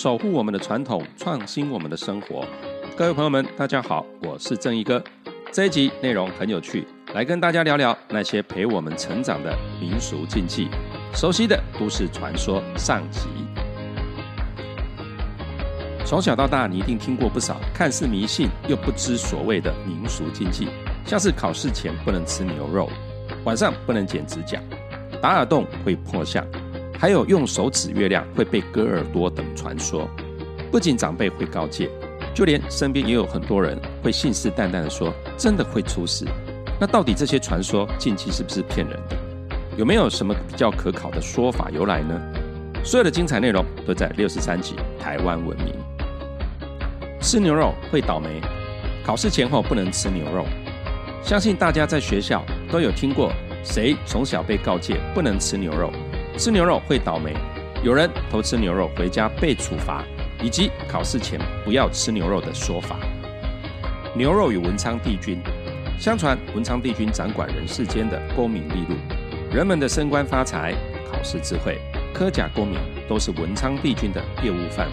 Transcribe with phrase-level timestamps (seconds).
[0.00, 2.42] 守护我们的传统，创新我们的生活。
[2.96, 5.04] 各位朋友们，大家好，我是正义哥。
[5.52, 10.68] 这一集内容很有趣，来跟大家聊聊那些陪我们成长的民俗禁忌。
[11.12, 13.28] 熟悉的都市传说上集。
[16.06, 20.68] 从小到大，你一定听过不少看似迷信又不知所谓的民俗禁忌，
[21.04, 22.88] 像是考试前不能吃牛肉，
[23.44, 24.58] 晚上不能剪指甲，
[25.20, 26.42] 打耳洞会破相。
[27.00, 30.06] 还有用手指月亮会被割耳朵等传说，
[30.70, 31.88] 不仅长辈会告诫，
[32.34, 36.26] 就连身边也有很多人会信誓旦旦的说真的会出事。
[36.78, 39.16] 那到底这些传说近期是不是骗人的？
[39.78, 42.20] 有没有什么比较可考的说法由来呢？
[42.84, 45.72] 所有的精彩内容都在六十三集《台湾文明》。
[47.22, 48.42] 吃牛肉会倒霉，
[49.02, 50.44] 考试前后不能吃牛肉。
[51.22, 53.32] 相信大家在学校都有听过，
[53.64, 55.90] 谁从小被告诫不能吃牛肉？
[56.40, 57.36] 吃牛肉会倒霉，
[57.82, 60.02] 有人偷吃牛肉回家被处罚，
[60.42, 62.96] 以及考试前不要吃牛肉的说法。
[64.16, 65.38] 牛肉与文昌帝君，
[65.98, 68.96] 相传文昌帝君掌管人世间的功名利禄，
[69.54, 70.74] 人们的升官发财、
[71.12, 71.78] 考试智慧、
[72.14, 74.92] 科甲功名都是文昌帝君的业务范围。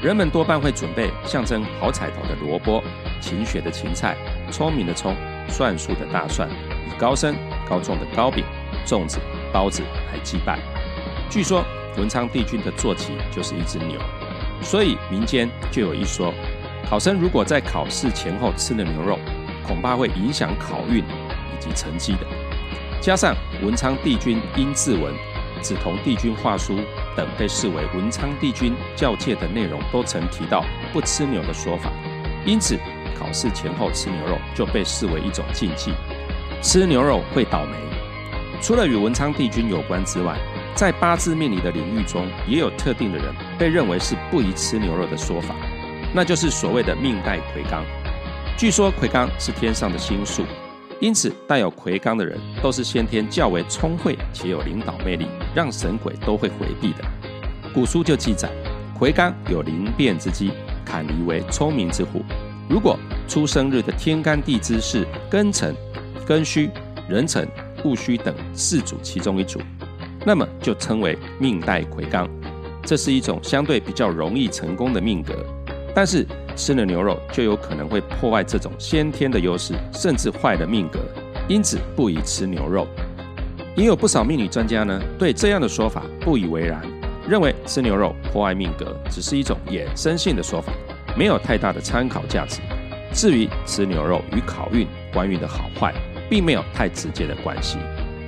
[0.00, 2.80] 人们多半会准备象征好彩头的萝卜、
[3.20, 4.16] 勤学的芹菜、
[4.52, 5.12] 聪明的聪、
[5.48, 6.48] 算术的大蒜，
[6.86, 7.34] 以高升
[7.68, 8.44] 高重的糕饼、
[8.86, 9.18] 粽子。
[9.52, 10.58] 包子来祭拜。
[11.30, 11.64] 据说
[11.96, 14.00] 文昌帝君的坐骑就是一只牛，
[14.62, 16.32] 所以民间就有一说：
[16.88, 19.18] 考生如果在考试前后吃了牛肉，
[19.66, 22.26] 恐怕会影响考运以及成绩的。
[23.00, 25.12] 加上文昌帝君阴字文、
[25.60, 26.78] 紫铜帝君画书
[27.16, 31.90] 等被视为文昌帝君教诫的内容，都曾提到不吃牛的说法，
[32.46, 32.78] 因此
[33.18, 35.92] 考试前后吃牛肉就被视为一种禁忌，
[36.62, 37.76] 吃牛肉会倒霉。
[38.62, 40.38] 除了与文昌帝君有关之外，
[40.76, 45.56] 在八字命理的领域中，也有特定的人被认为是不宜吃牛肉的说法，
[46.14, 47.82] 那就是所谓的命带魁罡。
[48.56, 50.44] 据说魁罡是天上的星宿，
[51.00, 57.04] 因此带有魁罡的人都是先天较为聪慧且有领导魅力，让神鬼都会回避的。
[57.74, 58.48] 古书就记载，
[58.96, 60.52] 魁罡有灵变之机，
[60.84, 62.22] 坎离为聪明之虎。
[62.68, 62.96] 如果
[63.26, 65.74] 出生日的天干地支是庚辰、
[66.24, 66.70] 庚戌、
[67.08, 67.48] 壬辰。
[67.84, 69.60] 戊戌等四组其中一组，
[70.24, 72.28] 那么就称为命带魁罡，
[72.84, 75.34] 这是一种相对比较容易成功的命格。
[75.94, 76.26] 但是
[76.56, 81.00] 吃了牛肉就有可能会破坏这种先天的优势，甚至坏了命格，
[81.48, 82.86] 因此不宜吃牛肉。
[83.76, 86.82] 也有不少命理专家呢对这样的说法不以为然，
[87.28, 90.72] 认为吃牛肉破坏命格只是一种衍生性的说法，
[91.16, 92.60] 没有太大的参考价值。
[93.12, 95.92] 至于吃牛肉与考运、官运的好坏。
[96.32, 97.76] 并没有太直接的关系，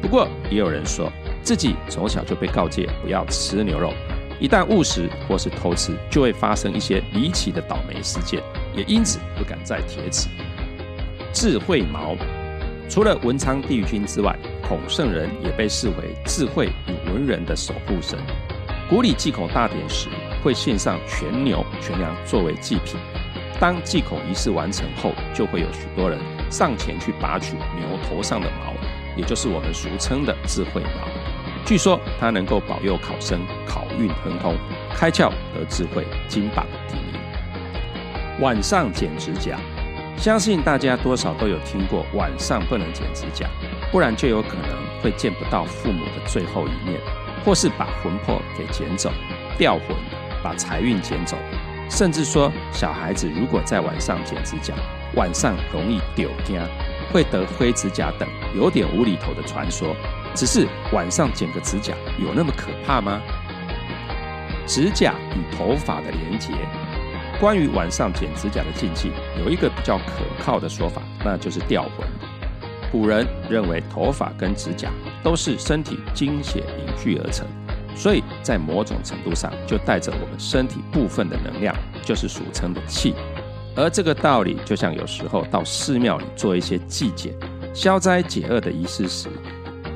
[0.00, 3.92] 不过也有人说自己从小就被告诫不要吃牛肉，
[4.38, 8.40] 一旦误食或是偷吃，就会发生一些离奇的倒霉事件，
[8.72, 10.28] 也因此不敢再铁齿。
[11.32, 12.14] 智慧毛，
[12.88, 18.16] 除了文昌帝君之外，孔圣人也被视为智慧与文人的守护神。
[18.88, 20.08] 古礼祭孔大典时，
[20.40, 22.94] 会献上全牛、全羊作为祭品。
[23.58, 26.16] 当祭孔仪式完成后，就会有许多人。
[26.50, 28.72] 上前去拔取牛头上的毛，
[29.16, 31.08] 也就是我们俗称的智慧毛。
[31.64, 34.56] 据说它能够保佑考生考运亨通，
[34.94, 37.20] 开窍得智慧，金榜题名。
[38.40, 39.58] 晚上剪指甲，
[40.16, 43.46] 相信大家多少都有听过，晚上不能剪指甲，
[43.92, 46.98] 不然就有可能会见不到父母的最后一面，
[47.44, 49.10] 或是把魂魄给捡走，
[49.58, 49.96] 掉魂，
[50.42, 51.36] 把财运捡走。
[51.90, 54.72] 甚至说，小孩子如果在晚上剪指甲，
[55.18, 56.62] 晚上容易丢惊，
[57.12, 59.96] 会得灰指甲等有点无厘头的传说。
[60.32, 61.92] 只是晚上剪个指甲
[62.22, 63.20] 有那么可怕吗？
[64.64, 66.52] 指甲与头发的连结，
[67.40, 69.10] 关于晚上剪指甲的禁忌，
[69.44, 72.06] 有一个比较可靠的说法，那就是吊魂。
[72.92, 74.88] 古人认为头发跟指甲
[75.20, 77.44] 都是身体精血凝聚而成。
[77.96, 83.12] 所以在某种程度上，就带着我们身体部分的能量，就是俗称的气。
[83.78, 87.32] 而这个道理，就像有时候到寺庙里做一些祭简、
[87.72, 89.28] 消灾解厄的仪式时，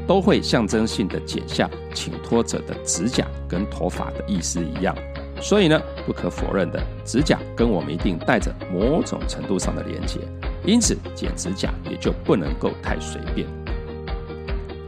[0.06, 4.96] 都会象征性的剪下请托者的指甲跟头发的意思一样。
[5.40, 10.20] 所以呢，不可否认的，指甲跟我们一定带着某种程度上的连结。
[10.64, 13.48] 因此，剪指甲也就不能够太随便。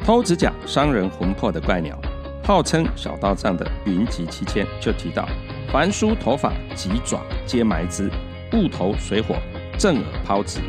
[0.05, 1.99] 偷指甲伤人魂魄的怪鸟。
[2.44, 5.26] 号称小刀杖的云集七千就提到：
[5.73, 8.08] 凡梳头发及爪皆埋之，
[8.55, 9.35] 木头水火，
[9.77, 10.61] 正耳抛直，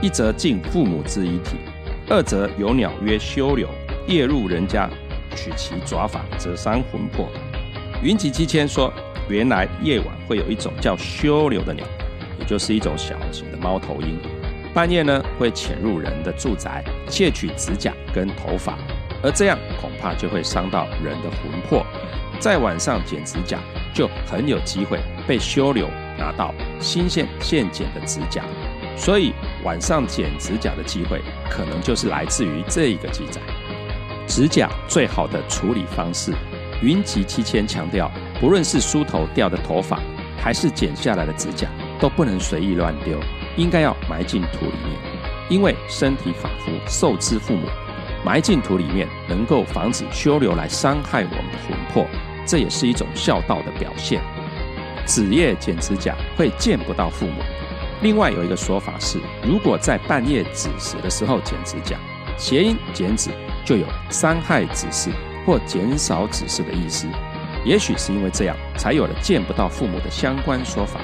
[0.00, 1.56] 一则尽父母之遗体，
[2.08, 3.68] 二则有鸟曰修柳，
[4.06, 4.88] 夜入人家
[5.34, 7.28] 取其爪法，则伤魂魄。
[8.00, 8.92] 云集七千说，
[9.28, 11.84] 原来夜晚会有一种叫修流的鸟，
[12.38, 14.16] 也就是一种小型的猫头鹰，
[14.72, 18.78] 半夜呢会潜入人的住宅，窃取指甲跟头发，
[19.20, 21.84] 而这样恐怕就会伤到人的魂魄，
[22.38, 23.58] 在晚上剪指甲
[23.92, 25.88] 就很有机会被修流
[26.22, 28.44] 拿到新鲜现剪的指甲，
[28.96, 29.32] 所以
[29.64, 31.20] 晚上剪指甲的机会
[31.50, 33.40] 可能就是来自于这一个记载。
[34.28, 36.32] 指甲最好的处理方式。
[36.80, 38.10] 云集七千强调，
[38.40, 40.00] 不论是梳头掉的头发，
[40.36, 41.68] 还是剪下来的指甲，
[42.00, 43.20] 都不能随意乱丢，
[43.56, 44.98] 应该要埋进土里面。
[45.48, 47.66] 因为身体仿佛受之父母，
[48.24, 52.06] 埋进土里面能够防止修流来伤害我们的魂魄，
[52.46, 54.20] 这也是一种孝道的表现。
[55.04, 57.42] 子夜剪指甲会见不到父母。
[58.02, 61.96] 另外有一个说法是，如果在半夜子时的时候剪指甲，
[62.36, 63.30] 谐音剪纸
[63.64, 65.10] 就有伤害子嗣。
[65.44, 67.08] 或减少子嗣的意思，
[67.64, 71.00] 也许是因为这样，才有了见不到父母的相关说法。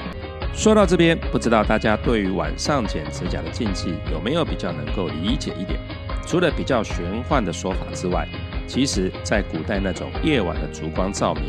[0.53, 5.77] 说到这边，不知道大家对于晚上剪指甲的禁忌有没有比较能够理解一点？
[6.25, 8.25] 除了比较玄幻的说法之外，
[8.65, 11.43] 其实在古代那种夜晚的烛光照明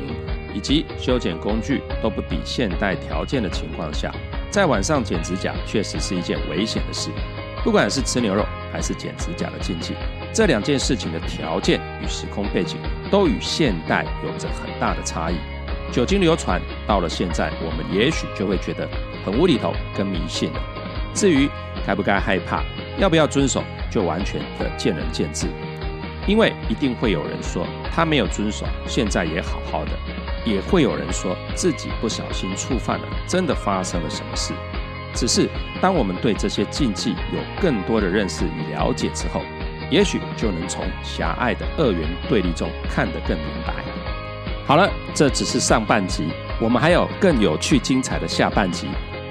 [0.55, 4.12] 以及修剪工具都不比现代条件的情况下，
[4.50, 7.11] 在晚上剪指甲确实是一件危险的事。
[7.62, 9.94] 不管是吃牛肉还是剪指甲的禁忌。
[10.32, 12.79] 这两件事情的条件与时空背景
[13.11, 15.35] 都与现代有着很大的差异。
[15.93, 18.88] 久经流传，到了现在，我们也许就会觉得
[19.26, 20.61] 很无厘头跟迷信了。
[21.12, 21.50] 至于
[21.87, 22.62] 该不该害怕，
[22.96, 25.49] 要不要遵守，就完全的见仁见智。
[26.31, 29.91] 因为一定会有人说他没有遵守，现在也好好的；
[30.44, 34.55] 也会有人说自己不小心触犯了，真的发生了什么事。
[35.12, 35.49] 只是
[35.82, 39.43] 当我们对这些禁忌有更多的认识与了解之后，
[39.91, 43.75] 也许就能从狭隘的二元对立中看得更明白。
[44.65, 46.29] 好了，这只是上半集，
[46.61, 48.87] 我们还有更有趣精彩的下半集，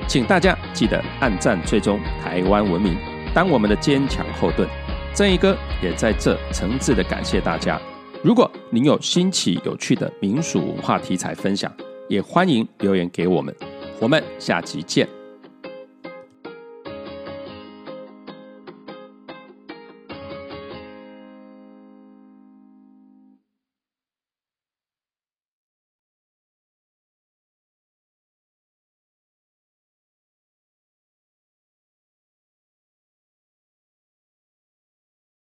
[0.06, 2.98] 请大家记得按赞追踪台湾文明，
[3.34, 4.68] 当我们的坚强后盾。
[5.14, 7.80] 正义哥也在这诚挚的感谢大家。
[8.24, 11.72] 如果您有新奇有趣的民俗文化题材分享，
[12.08, 13.54] 也欢迎留言给我们。
[14.00, 15.19] 我们下集见。